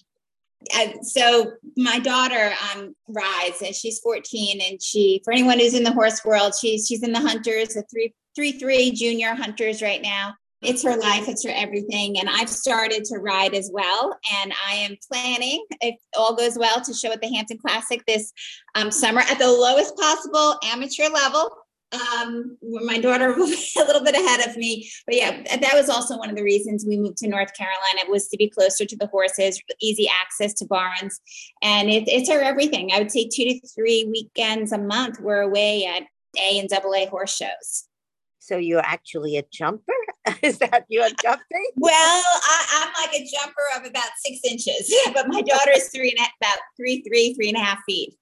so 1.03 1.53
my 1.77 1.99
daughter 1.99 2.53
um, 2.75 2.95
rides 3.09 3.63
and 3.63 3.75
she's 3.75 4.01
14 4.01 4.61
and 4.61 4.83
she 4.83 5.21
for 5.25 5.33
anyone 5.33 5.59
who's 5.59 5.75
in 5.75 5.85
the 5.85 5.93
horse 5.93 6.25
world 6.25 6.55
she's 6.59 6.87
she's 6.87 7.03
in 7.03 7.13
the 7.13 7.21
hunters 7.21 7.69
the 7.69 7.85
three 7.91 8.15
three 8.35 8.53
three 8.53 8.91
junior 8.91 9.35
hunters 9.35 9.83
right 9.83 10.03
now. 10.03 10.35
It's 10.63 10.83
her 10.83 10.97
life 10.97 11.29
it's 11.29 11.45
her 11.45 11.53
everything. 11.55 12.19
And 12.19 12.29
i've 12.29 12.49
started 12.49 13.05
to 13.07 13.19
ride 13.19 13.55
as 13.55 13.71
well. 13.73 14.17
And 14.41 14.53
i 14.69 14.75
am 14.75 14.97
planning 15.11 15.65
if 15.81 15.97
all 16.17 16.35
goes 16.35 16.59
well 16.59 16.81
to 16.81 16.95
show 16.95 17.13
at 17.13 17.21
the 17.21 17.33
hampton 17.33 17.59
classic 17.59 18.05
this 18.07 18.33
um, 18.75 18.91
summer 18.91 19.21
at 19.21 19.39
the 19.39 19.49
lowest 19.49 19.97
possible 19.97 20.59
amateur 20.65 21.09
level 21.09 21.51
Um, 21.93 22.59
my 22.63 22.99
daughter 22.99 23.33
was 23.37 23.75
a 23.77 23.85
little 23.85 24.03
bit 24.03 24.15
ahead 24.15 24.49
of 24.49 24.57
me, 24.57 24.91
but 25.07 25.15
yeah, 25.15 25.43
that 25.61 25.75
was 25.75 25.89
also 25.89 26.19
one 26.19 26.31
of 26.31 26.37
the 26.37 26.43
reasons 26.43 26.85
we 26.87 26.97
moved 26.97 27.19
to 27.19 27.29
North 27.29 27.55
Carolina 27.55 28.11
was 28.11 28.29
to 28.29 28.37
be 28.37 28.51
closer 28.51 28.85
to 28.85 28.97
the 28.97 29.07
horses, 29.07 29.63
easy 29.81 30.09
access 30.09 30.53
to 30.55 30.67
barns, 30.67 31.21
and 31.63 31.89
it, 31.89 32.05
it's 32.09 32.29
our 32.29 32.41
everything. 32.41 32.91
I 32.93 32.99
would 32.99 33.13
say 33.13 33.29
two 33.29 33.45
to 33.45 33.61
three 33.69 34.05
weekends 34.11 34.73
a 34.73 34.79
month 34.79 35.21
we're 35.21 35.43
away 35.43 35.87
at 35.87 36.03
A 36.39 36.59
and 36.59 36.69
double 36.69 36.95
A 36.95 37.07
horse 37.07 37.37
shows. 37.37 37.85
So 38.47 38.59
you're 38.59 38.85
actually 38.85 39.37
a 39.39 39.45
jumper? 39.53 39.93
Is 40.43 40.59
that 40.59 40.85
you're 40.89 41.09
jumping? 41.21 41.67
well, 41.77 41.93
I, 41.95 42.85
am 42.85 43.11
like 43.11 43.21
a 43.21 43.29
jumper 43.29 43.63
of 43.77 43.87
about 43.87 44.11
six 44.25 44.39
inches, 44.49 44.95
but 45.13 45.27
my 45.27 45.43
daughter 45.43 45.73
is 45.75 45.89
three 45.89 46.15
and 46.17 46.21
a, 46.21 46.45
about 46.45 46.61
three, 46.77 47.03
three, 47.03 47.35
three 47.35 47.49
and 47.49 47.57
a 47.57 47.61
half 47.61 47.79
feet. 47.87 48.15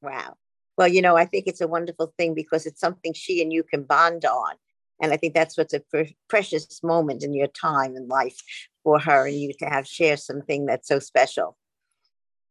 Wow. 0.00 0.36
Well, 0.76 0.88
you 0.88 1.02
know, 1.02 1.16
I 1.16 1.24
think 1.24 1.46
it's 1.46 1.60
a 1.60 1.68
wonderful 1.68 2.12
thing 2.18 2.34
because 2.34 2.66
it's 2.66 2.80
something 2.80 3.12
she 3.12 3.40
and 3.40 3.52
you 3.52 3.62
can 3.62 3.84
bond 3.84 4.24
on. 4.24 4.54
And 5.00 5.12
I 5.12 5.16
think 5.16 5.34
that's 5.34 5.56
what's 5.56 5.74
a 5.74 5.80
pre- 5.80 6.16
precious 6.28 6.82
moment 6.82 7.22
in 7.22 7.34
your 7.34 7.48
time 7.48 7.96
and 7.96 8.08
life 8.08 8.36
for 8.82 8.98
her 8.98 9.26
and 9.26 9.36
you 9.36 9.52
to 9.58 9.66
have 9.66 9.86
share 9.86 10.16
something 10.16 10.66
that's 10.66 10.88
so 10.88 10.98
special 10.98 11.56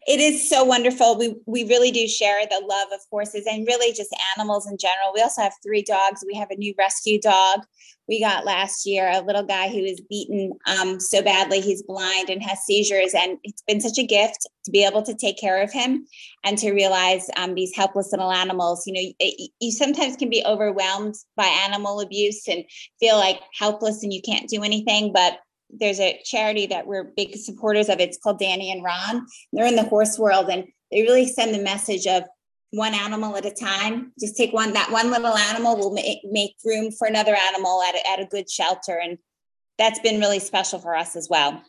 it 0.08 0.20
is 0.20 0.50
so 0.50 0.64
wonderful. 0.64 1.18
We 1.18 1.36
we 1.46 1.64
really 1.66 1.92
do 1.92 2.08
share 2.08 2.46
the 2.46 2.64
love 2.66 2.90
of 2.94 3.00
horses 3.10 3.46
and 3.50 3.66
really 3.68 3.94
just 3.94 4.16
animals 4.38 4.70
in 4.70 4.78
general. 4.78 5.12
We 5.14 5.22
also 5.22 5.42
have 5.42 5.54
three 5.64 5.84
dogs. 5.84 6.24
We 6.26 6.36
have 6.38 6.52
a 6.52 6.56
new 6.56 6.74
rescue 6.78 7.20
dog 7.20 7.62
we 8.08 8.20
got 8.20 8.46
last 8.46 8.86
year, 8.86 9.10
a 9.10 9.22
little 9.22 9.44
guy 9.44 9.70
who 9.70 9.82
was 9.82 10.02
beaten 10.10 10.52
um, 10.68 11.00
so 11.00 11.22
badly 11.22 11.62
he's 11.62 11.84
blind 11.84 12.30
and 12.30 12.44
has 12.44 12.60
seizures, 12.60 13.14
and 13.14 13.38
it's 13.44 13.62
been 13.62 13.80
such 13.80 13.98
a 13.98 14.06
gift 14.06 14.48
to 14.66 14.72
be 14.72 14.84
able 14.84 15.04
to 15.04 15.14
take 15.14 15.40
care 15.40 15.62
of 15.62 15.72
him 15.72 16.06
and 16.44 16.58
to 16.58 16.74
realize 16.74 17.28
um, 17.38 17.56
these 17.56 17.74
helpless 17.76 18.12
little 18.12 18.32
animals. 18.32 18.86
You 18.86 18.94
know, 18.94 19.14
it, 19.20 19.52
you 19.60 19.72
sometimes 19.72 20.18
can 20.18 20.30
be 20.30 20.44
overwhelmed 20.46 21.16
by 21.38 21.46
animal 21.46 22.02
abuse 22.02 22.48
and 22.48 22.66
feel 23.00 23.16
like 23.16 23.40
helpless 23.58 24.04
and 24.04 24.12
you 24.12 24.22
can't 24.22 24.50
do 24.50 24.64
anything, 24.64 25.14
but 25.14 25.40
there's 25.80 26.00
a 26.00 26.20
charity 26.24 26.66
that 26.68 26.88
we're 26.88 27.12
big 27.16 27.36
supporters 27.36 27.90
of. 27.90 28.00
It's 28.00 28.18
called 28.18 28.40
Danny 28.40 28.72
and 28.72 28.84
Ron. 28.84 29.26
They're 29.52 29.68
in 29.68 29.76
the 29.76 29.84
horse 29.84 30.18
world 30.18 30.50
and 30.50 30.66
they 30.92 31.02
really 31.02 31.28
send 31.28 31.54
the 31.54 31.62
message 31.62 32.08
of 32.08 32.24
one 32.72 32.94
animal 32.94 33.36
at 33.38 33.46
a 33.46 33.52
time. 33.52 34.12
Just 34.20 34.36
take 34.36 34.54
one, 34.54 34.74
that 34.74 34.92
one 34.92 35.12
little 35.12 35.36
animal 35.36 35.78
will 35.78 35.94
make, 35.94 36.20
make 36.24 36.56
room 36.66 36.92
for 36.92 37.08
another 37.08 37.36
animal 37.36 37.82
at 37.84 37.96
a, 37.96 38.10
at 38.12 38.20
a 38.20 38.26
good 38.26 38.50
shelter. 38.50 39.00
And 39.02 39.18
that's 39.78 40.00
been 40.00 40.20
really 40.20 40.40
special 40.40 40.80
for 40.80 40.96
us 40.96 41.16
as 41.16 41.28
well. 41.30 41.62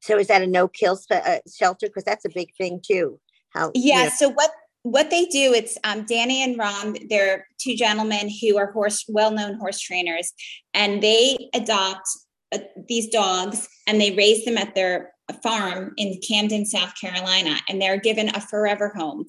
So 0.00 0.18
is 0.18 0.28
that 0.28 0.42
a 0.42 0.46
no 0.46 0.68
kill 0.68 0.96
spe- 0.96 1.12
uh, 1.24 1.38
shelter? 1.52 1.86
Because 1.88 2.04
that's 2.04 2.24
a 2.24 2.30
big 2.30 2.54
thing 2.56 2.80
too. 2.84 3.18
How? 3.50 3.72
Yeah. 3.74 3.98
You 3.98 4.04
know. 4.04 4.10
So 4.16 4.28
what 4.30 4.50
what 4.82 5.10
they 5.10 5.26
do 5.26 5.52
it's 5.52 5.76
um, 5.82 6.04
danny 6.04 6.42
and 6.42 6.56
ron 6.56 6.96
they're 7.10 7.46
two 7.60 7.74
gentlemen 7.74 8.30
who 8.40 8.56
are 8.56 8.70
horse 8.70 9.04
well-known 9.08 9.54
horse 9.54 9.80
trainers 9.80 10.32
and 10.72 11.02
they 11.02 11.50
adopt 11.52 12.08
uh, 12.52 12.58
these 12.88 13.08
dogs 13.08 13.68
and 13.86 14.00
they 14.00 14.12
raise 14.12 14.44
them 14.44 14.58
at 14.58 14.74
their 14.74 15.12
farm 15.42 15.92
in 15.96 16.20
Camden, 16.26 16.64
South 16.64 16.98
Carolina, 16.98 17.56
and 17.68 17.80
they're 17.80 18.00
given 18.00 18.28
a 18.34 18.40
forever 18.40 18.92
home. 18.96 19.26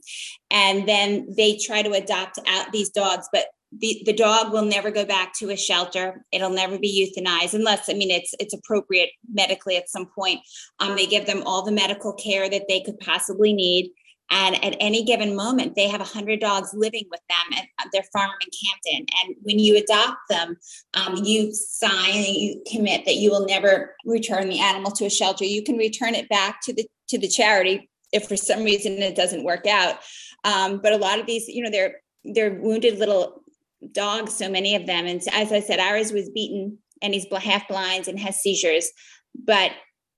And 0.50 0.88
then 0.88 1.28
they 1.36 1.58
try 1.58 1.82
to 1.82 1.92
adopt 1.92 2.40
out 2.48 2.72
these 2.72 2.90
dogs, 2.90 3.28
but 3.32 3.46
the, 3.78 4.02
the 4.06 4.14
dog 4.14 4.52
will 4.52 4.66
never 4.66 4.90
go 4.90 5.06
back 5.06 5.34
to 5.36 5.52
a 5.52 5.58
shelter. 5.58 6.26
It'll 6.32 6.50
never 6.50 6.80
be 6.80 7.14
euthanized 7.18 7.54
unless, 7.54 7.88
I 7.88 7.94
mean, 7.94 8.10
it's 8.10 8.34
it's 8.40 8.54
appropriate 8.54 9.12
medically 9.32 9.78
at 9.78 9.90
some 9.90 10.08
point. 10.08 10.40
Um, 10.80 10.96
they 10.96 11.06
give 11.06 11.28
them 11.28 11.44
all 11.46 11.64
the 11.64 11.72
medical 11.72 12.14
care 12.14 12.50
that 12.50 12.64
they 12.68 12.82
could 12.82 13.00
possibly 13.00 13.54
need. 13.54 13.92
And 14.32 14.64
at 14.64 14.76
any 14.80 15.04
given 15.04 15.36
moment, 15.36 15.76
they 15.76 15.88
have 15.88 16.02
100 16.02 16.40
dogs 16.40 16.74
living 16.74 17.06
with 17.10 17.22
them 17.30 17.60
at 17.80 17.88
their 17.92 18.04
farm 18.14 18.32
in 18.42 18.50
Camden. 18.94 19.08
And 19.24 19.36
when 19.42 19.60
you 19.60 19.78
adopt 19.78 20.18
them, 20.30 20.58
um, 20.94 21.16
you 21.24 21.54
sign 21.54 22.14
you 22.14 22.62
commit 22.72 23.06
that 23.06 23.16
you 23.16 23.32
will 23.32 23.46
never 23.46 23.96
return 24.06 24.50
the 24.50 24.60
animal 24.60 24.92
to 24.92 25.06
a 25.06 25.10
shelter. 25.10 25.46
You 25.46 25.64
can 25.64 25.78
return 25.78 26.16
it 26.16 26.30
back 26.30 26.62
to 26.64 26.74
the 26.74 26.88
to 27.10 27.18
the 27.18 27.28
charity 27.28 27.90
if 28.12 28.28
for 28.28 28.38
some 28.38 28.64
reason 28.64 28.94
it 28.94 29.16
doesn't 29.16 29.44
work 29.44 29.66
out. 29.66 30.00
Um, 30.44 30.80
but 30.82 30.94
a 30.94 30.98
lot 30.98 31.20
of 31.20 31.26
these, 31.26 31.48
you 31.48 31.64
know, 31.64 31.72
they're 31.72 32.02
they're 32.24 32.54
wounded 32.54 33.00
little 33.00 33.44
dogs, 33.92 34.34
so 34.34 34.50
many 34.50 34.76
of 34.76 34.86
them. 34.86 35.06
And 35.06 35.22
as 35.34 35.52
I 35.52 35.60
said, 35.60 35.80
ours 35.80 36.12
was 36.12 36.30
beaten 36.30 36.78
and 37.02 37.14
he's 37.14 37.26
half 37.32 37.68
blind 37.68 38.08
and 38.08 38.20
has 38.20 38.42
seizures. 38.42 38.92
But 39.36 39.72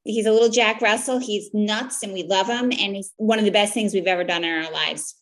he's 0.04 0.26
a 0.26 0.32
little 0.32 0.50
Jack 0.50 0.82
Russell. 0.82 1.20
He's 1.20 1.50
nuts 1.54 2.04
and 2.04 2.14
we 2.14 2.24
love 2.24 2.48
him. 2.48 2.72
And 2.72 2.96
he's 2.96 3.14
one 3.18 3.40
of 3.40 3.46
the 3.46 3.52
best 3.52 3.74
things 3.74 3.94
we've 3.94 4.08
ever 4.08 4.24
done 4.24 4.44
in 4.44 4.64
our 4.64 4.72
lives. 4.72 5.16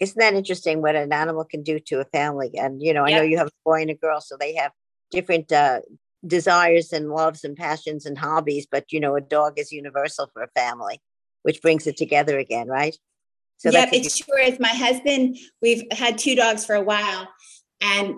Isn't 0.00 0.18
that 0.18 0.34
interesting 0.34 0.82
what 0.82 0.96
an 0.96 1.12
animal 1.12 1.44
can 1.44 1.62
do 1.62 1.78
to 1.78 2.00
a 2.00 2.04
family? 2.06 2.50
And, 2.54 2.82
you 2.82 2.92
know, 2.92 3.06
yep. 3.06 3.16
I 3.16 3.18
know 3.18 3.24
you 3.24 3.38
have 3.38 3.48
a 3.48 3.64
boy 3.64 3.82
and 3.82 3.90
a 3.90 3.94
girl, 3.94 4.20
so 4.20 4.36
they 4.38 4.54
have 4.54 4.72
different 5.10 5.52
uh, 5.52 5.80
desires 6.26 6.92
and 6.92 7.10
loves 7.10 7.44
and 7.44 7.56
passions 7.56 8.04
and 8.04 8.18
hobbies, 8.18 8.66
but, 8.70 8.92
you 8.92 8.98
know, 8.98 9.14
a 9.14 9.20
dog 9.20 9.58
is 9.58 9.70
universal 9.70 10.28
for 10.32 10.42
a 10.42 10.48
family, 10.48 11.00
which 11.42 11.62
brings 11.62 11.86
it 11.86 11.96
together 11.96 12.38
again, 12.38 12.66
right? 12.66 12.96
So 13.58 13.70
yep, 13.70 13.90
it 13.92 14.10
sure 14.10 14.40
is. 14.40 14.58
My 14.58 14.68
husband, 14.68 15.38
we've 15.62 15.84
had 15.92 16.18
two 16.18 16.34
dogs 16.34 16.66
for 16.66 16.74
a 16.74 16.82
while, 16.82 17.28
and 17.80 18.16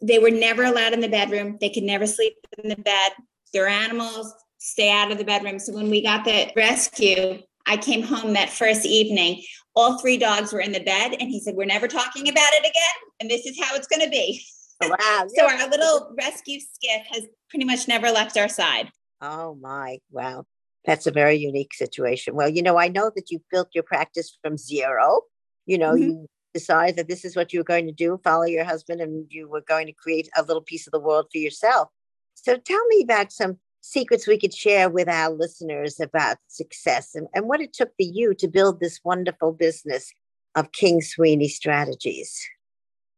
they 0.00 0.18
were 0.18 0.30
never 0.30 0.64
allowed 0.64 0.94
in 0.94 1.00
the 1.00 1.08
bedroom. 1.08 1.58
They 1.60 1.68
could 1.68 1.82
never 1.82 2.06
sleep 2.06 2.34
in 2.58 2.70
the 2.70 2.76
bed. 2.76 3.12
They're 3.52 3.68
animals 3.68 4.32
stay 4.60 4.90
out 4.90 5.10
of 5.10 5.18
the 5.18 5.24
bedroom. 5.24 5.58
So 5.58 5.72
when 5.72 5.90
we 5.90 6.02
got 6.02 6.24
the 6.24 6.52
rescue, 6.54 7.42
I 7.66 7.76
came 7.76 8.02
home 8.02 8.34
that 8.34 8.50
first 8.50 8.86
evening. 8.86 9.42
All 9.74 9.98
three 9.98 10.18
dogs 10.18 10.52
were 10.52 10.60
in 10.60 10.72
the 10.72 10.84
bed, 10.84 11.16
and 11.18 11.28
he 11.28 11.40
said, 11.40 11.54
We're 11.56 11.64
never 11.64 11.88
talking 11.88 12.28
about 12.28 12.52
it 12.52 12.60
again. 12.60 13.10
And 13.20 13.30
this 13.30 13.46
is 13.46 13.58
how 13.60 13.74
it's 13.74 13.86
going 13.86 14.02
to 14.02 14.10
be. 14.10 14.42
Wow. 14.82 15.26
so 15.34 15.46
our 15.46 15.68
little 15.68 16.14
rescue 16.16 16.60
skiff 16.60 17.06
has 17.10 17.26
pretty 17.48 17.64
much 17.64 17.88
never 17.88 18.10
left 18.10 18.36
our 18.36 18.48
side. 18.48 18.90
Oh, 19.20 19.56
my. 19.60 19.98
Wow. 20.10 20.46
That's 20.84 21.06
a 21.06 21.10
very 21.10 21.36
unique 21.36 21.74
situation. 21.74 22.34
Well, 22.34 22.48
you 22.48 22.62
know, 22.62 22.78
I 22.78 22.88
know 22.88 23.10
that 23.14 23.30
you 23.30 23.42
built 23.50 23.68
your 23.74 23.84
practice 23.84 24.36
from 24.42 24.56
zero. 24.56 25.22
You 25.66 25.78
know, 25.78 25.92
mm-hmm. 25.92 26.02
you 26.02 26.26
decided 26.54 26.96
that 26.96 27.08
this 27.08 27.24
is 27.24 27.36
what 27.36 27.52
you 27.52 27.60
were 27.60 27.64
going 27.64 27.86
to 27.86 27.92
do, 27.92 28.18
follow 28.24 28.44
your 28.44 28.64
husband, 28.64 29.00
and 29.00 29.26
you 29.30 29.48
were 29.48 29.60
going 29.60 29.86
to 29.86 29.92
create 29.92 30.28
a 30.36 30.42
little 30.42 30.62
piece 30.62 30.86
of 30.86 30.92
the 30.92 31.00
world 31.00 31.26
for 31.30 31.38
yourself. 31.38 31.88
So 32.34 32.56
tell 32.56 32.84
me 32.86 33.02
about 33.02 33.30
some 33.32 33.58
secrets 33.80 34.26
we 34.26 34.38
could 34.38 34.54
share 34.54 34.88
with 34.88 35.08
our 35.08 35.30
listeners 35.30 36.00
about 36.00 36.36
success 36.48 37.14
and, 37.14 37.26
and 37.34 37.46
what 37.46 37.60
it 37.60 37.72
took 37.72 37.90
for 37.90 38.02
you 38.02 38.34
to 38.34 38.48
build 38.48 38.80
this 38.80 39.00
wonderful 39.04 39.52
business 39.52 40.12
of 40.54 40.72
King 40.72 41.00
Sweeney 41.00 41.48
Strategies. 41.48 42.38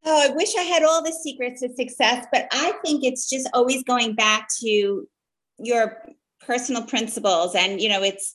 Oh, 0.04 0.30
I 0.30 0.34
wish 0.34 0.56
I 0.56 0.62
had 0.62 0.82
all 0.82 1.02
the 1.02 1.12
secrets 1.12 1.60
to 1.60 1.72
success, 1.74 2.26
but 2.32 2.48
I 2.52 2.72
think 2.84 3.04
it's 3.04 3.28
just 3.28 3.48
always 3.54 3.84
going 3.84 4.14
back 4.14 4.48
to 4.60 5.06
your 5.58 6.02
personal 6.46 6.82
principles 6.82 7.54
and 7.54 7.80
you 7.80 7.88
know 7.88 8.02
it's 8.02 8.34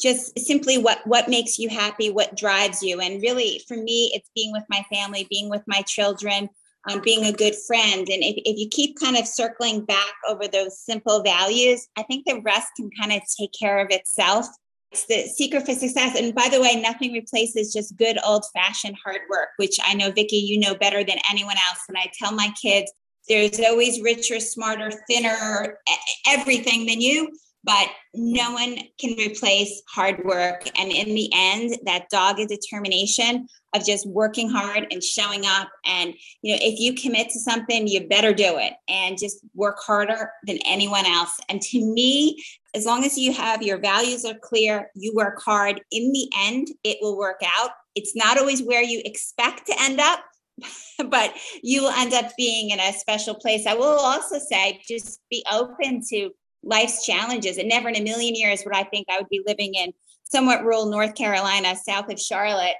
just 0.00 0.38
simply 0.38 0.78
what 0.78 1.00
what 1.06 1.28
makes 1.28 1.58
you 1.58 1.68
happy 1.68 2.08
what 2.08 2.36
drives 2.36 2.82
you 2.82 3.00
and 3.00 3.20
really 3.20 3.60
for 3.66 3.76
me 3.76 4.10
it's 4.14 4.30
being 4.34 4.52
with 4.52 4.62
my 4.68 4.84
family 4.92 5.26
being 5.28 5.50
with 5.50 5.62
my 5.66 5.82
children 5.82 6.48
um, 6.88 7.00
being 7.04 7.24
a 7.24 7.32
good 7.32 7.54
friend. 7.66 8.08
And 8.08 8.22
if, 8.22 8.36
if 8.44 8.58
you 8.58 8.68
keep 8.68 8.98
kind 8.98 9.16
of 9.16 9.26
circling 9.26 9.84
back 9.84 10.14
over 10.28 10.46
those 10.48 10.78
simple 10.78 11.22
values, 11.22 11.86
I 11.96 12.02
think 12.02 12.26
the 12.26 12.40
rest 12.40 12.68
can 12.76 12.90
kind 12.98 13.12
of 13.12 13.22
take 13.38 13.50
care 13.58 13.78
of 13.78 13.90
itself. 13.90 14.46
It's 14.90 15.06
the 15.06 15.26
secret 15.28 15.66
for 15.66 15.74
success. 15.74 16.18
And 16.18 16.34
by 16.34 16.48
the 16.48 16.60
way, 16.60 16.76
nothing 16.76 17.12
replaces 17.12 17.72
just 17.72 17.96
good 17.96 18.18
old 18.24 18.44
fashioned 18.54 18.96
hard 19.04 19.20
work, 19.28 19.50
which 19.56 19.76
I 19.84 19.94
know, 19.94 20.10
Vicki, 20.10 20.36
you 20.36 20.58
know 20.58 20.74
better 20.74 21.04
than 21.04 21.18
anyone 21.30 21.56
else. 21.68 21.80
And 21.88 21.98
I 21.98 22.10
tell 22.18 22.32
my 22.32 22.50
kids, 22.60 22.90
there's 23.28 23.60
always 23.60 24.00
richer, 24.00 24.40
smarter, 24.40 24.90
thinner, 25.06 25.78
everything 26.26 26.86
than 26.86 27.02
you 27.02 27.30
but 27.68 27.88
no 28.14 28.52
one 28.52 28.78
can 28.98 29.14
replace 29.18 29.82
hard 29.90 30.24
work. 30.24 30.66
And 30.80 30.90
in 30.90 31.14
the 31.14 31.30
end, 31.34 31.76
that 31.84 32.08
dogged 32.10 32.48
determination 32.48 33.46
of 33.74 33.84
just 33.84 34.08
working 34.08 34.48
hard 34.48 34.86
and 34.90 35.04
showing 35.04 35.44
up. 35.44 35.68
And, 35.84 36.14
you 36.40 36.54
know, 36.54 36.60
if 36.62 36.80
you 36.80 36.94
commit 36.94 37.28
to 37.28 37.38
something, 37.38 37.86
you 37.86 38.08
better 38.08 38.32
do 38.32 38.56
it 38.56 38.72
and 38.88 39.18
just 39.18 39.44
work 39.54 39.76
harder 39.80 40.30
than 40.46 40.56
anyone 40.64 41.04
else. 41.04 41.38
And 41.50 41.60
to 41.60 41.84
me, 41.84 42.42
as 42.74 42.86
long 42.86 43.04
as 43.04 43.18
you 43.18 43.34
have 43.34 43.62
your 43.62 43.78
values 43.78 44.24
are 44.24 44.38
clear, 44.42 44.90
you 44.94 45.12
work 45.14 45.38
hard, 45.42 45.82
in 45.92 46.10
the 46.10 46.26
end, 46.38 46.68
it 46.84 46.96
will 47.02 47.18
work 47.18 47.42
out. 47.44 47.72
It's 47.94 48.16
not 48.16 48.38
always 48.38 48.62
where 48.62 48.82
you 48.82 49.02
expect 49.04 49.66
to 49.66 49.74
end 49.78 50.00
up, 50.00 50.20
but 51.10 51.34
you 51.62 51.82
will 51.82 51.90
end 51.90 52.14
up 52.14 52.32
being 52.38 52.70
in 52.70 52.80
a 52.80 52.94
special 52.94 53.34
place. 53.34 53.66
I 53.66 53.74
will 53.74 53.98
also 53.98 54.38
say 54.38 54.80
just 54.88 55.20
be 55.30 55.44
open 55.52 56.00
to 56.08 56.30
life's 56.62 57.04
challenges. 57.04 57.58
And 57.58 57.68
never 57.68 57.88
in 57.88 57.96
a 57.96 58.02
million 58.02 58.34
years 58.34 58.62
would 58.64 58.74
I 58.74 58.84
think 58.84 59.06
I 59.10 59.18
would 59.18 59.28
be 59.28 59.42
living 59.46 59.74
in 59.74 59.92
somewhat 60.24 60.62
rural 60.62 60.86
North 60.86 61.14
Carolina, 61.14 61.74
south 61.76 62.10
of 62.10 62.20
Charlotte, 62.20 62.76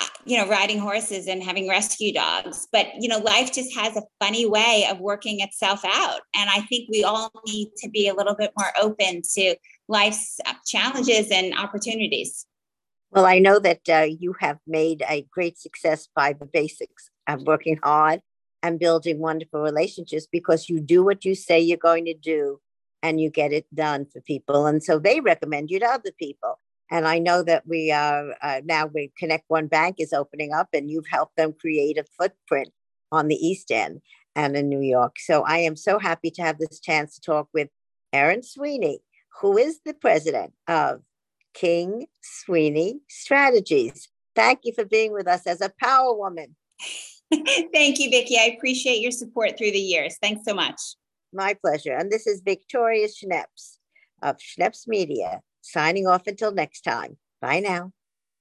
uh, 0.00 0.06
you 0.24 0.36
know, 0.36 0.48
riding 0.48 0.78
horses 0.78 1.28
and 1.28 1.42
having 1.42 1.68
rescue 1.68 2.12
dogs. 2.12 2.66
But, 2.72 2.88
you 2.98 3.08
know, 3.08 3.18
life 3.18 3.52
just 3.52 3.74
has 3.76 3.96
a 3.96 4.02
funny 4.18 4.46
way 4.46 4.86
of 4.90 4.98
working 4.98 5.40
itself 5.40 5.84
out. 5.84 6.20
And 6.34 6.50
I 6.50 6.62
think 6.62 6.88
we 6.90 7.04
all 7.04 7.30
need 7.46 7.70
to 7.78 7.88
be 7.88 8.08
a 8.08 8.14
little 8.14 8.34
bit 8.34 8.52
more 8.58 8.72
open 8.80 9.22
to 9.34 9.56
life's 9.88 10.40
uh, 10.46 10.54
challenges 10.66 11.30
and 11.30 11.56
opportunities. 11.56 12.46
Well, 13.10 13.26
I 13.26 13.40
know 13.40 13.58
that 13.58 13.80
uh, 13.88 14.06
you 14.08 14.36
have 14.40 14.58
made 14.66 15.02
a 15.08 15.26
great 15.32 15.58
success 15.58 16.08
by 16.14 16.32
the 16.32 16.46
basics 16.46 17.10
of 17.26 17.42
working 17.42 17.78
hard 17.82 18.22
and 18.62 18.78
building 18.78 19.18
wonderful 19.18 19.60
relationships 19.60 20.28
because 20.30 20.68
you 20.68 20.80
do 20.80 21.02
what 21.02 21.24
you 21.24 21.34
say 21.34 21.58
you're 21.60 21.76
going 21.76 22.04
to 22.04 22.14
do 22.14 22.60
and 23.02 23.20
you 23.20 23.30
get 23.30 23.52
it 23.52 23.66
done 23.74 24.06
for 24.12 24.20
people. 24.20 24.66
And 24.66 24.82
so 24.82 24.98
they 24.98 25.20
recommend 25.20 25.70
you 25.70 25.80
to 25.80 25.86
other 25.86 26.12
people. 26.18 26.58
And 26.90 27.06
I 27.06 27.18
know 27.18 27.42
that 27.44 27.66
we 27.66 27.92
are 27.92 28.34
uh, 28.42 28.60
now 28.64 28.86
we 28.86 29.12
ConnectOne 29.20 29.70
Bank 29.70 29.96
is 29.98 30.12
opening 30.12 30.52
up 30.52 30.68
and 30.72 30.90
you've 30.90 31.06
helped 31.08 31.36
them 31.36 31.54
create 31.58 31.98
a 31.98 32.04
footprint 32.18 32.70
on 33.12 33.28
the 33.28 33.36
East 33.36 33.70
End 33.70 34.00
and 34.34 34.56
in 34.56 34.68
New 34.68 34.80
York. 34.80 35.16
So 35.18 35.42
I 35.42 35.58
am 35.58 35.76
so 35.76 35.98
happy 35.98 36.30
to 36.32 36.42
have 36.42 36.58
this 36.58 36.80
chance 36.80 37.14
to 37.14 37.20
talk 37.20 37.48
with 37.54 37.68
Erin 38.12 38.42
Sweeney, 38.42 39.00
who 39.40 39.56
is 39.56 39.80
the 39.84 39.94
president 39.94 40.52
of 40.66 41.02
King 41.54 42.06
Sweeney 42.22 43.00
Strategies. 43.08 44.08
Thank 44.34 44.60
you 44.64 44.72
for 44.72 44.84
being 44.84 45.12
with 45.12 45.28
us 45.28 45.46
as 45.46 45.60
a 45.60 45.72
power 45.80 46.16
woman. 46.16 46.56
Thank 47.32 47.98
you, 47.98 48.10
Vicki. 48.10 48.36
I 48.38 48.54
appreciate 48.56 49.00
your 49.00 49.12
support 49.12 49.56
through 49.56 49.72
the 49.72 49.78
years. 49.78 50.16
Thanks 50.20 50.42
so 50.44 50.54
much. 50.54 50.80
My 51.32 51.54
pleasure. 51.54 51.92
And 51.92 52.10
this 52.10 52.26
is 52.26 52.42
Victoria 52.44 53.08
Schneps 53.08 53.78
of 54.22 54.36
Schneps 54.38 54.88
Media 54.88 55.42
signing 55.60 56.06
off 56.06 56.26
until 56.26 56.52
next 56.52 56.82
time. 56.82 57.16
Bye 57.40 57.60
now. 57.60 57.92